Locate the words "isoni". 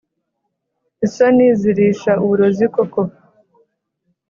1.05-1.45